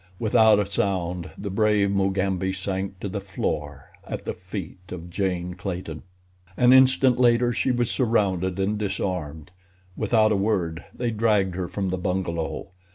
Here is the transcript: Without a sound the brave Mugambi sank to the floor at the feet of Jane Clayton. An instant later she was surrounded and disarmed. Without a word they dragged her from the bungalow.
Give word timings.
Without 0.17 0.57
a 0.57 0.65
sound 0.65 1.29
the 1.37 1.51
brave 1.51 1.91
Mugambi 1.91 2.51
sank 2.51 2.99
to 3.01 3.07
the 3.07 3.21
floor 3.21 3.91
at 4.03 4.25
the 4.25 4.33
feet 4.33 4.79
of 4.91 5.11
Jane 5.11 5.53
Clayton. 5.53 6.01
An 6.57 6.73
instant 6.73 7.19
later 7.19 7.53
she 7.53 7.69
was 7.69 7.91
surrounded 7.91 8.57
and 8.57 8.79
disarmed. 8.79 9.51
Without 9.95 10.31
a 10.31 10.35
word 10.35 10.83
they 10.91 11.11
dragged 11.11 11.53
her 11.53 11.67
from 11.67 11.89
the 11.89 11.99
bungalow. 11.99 12.71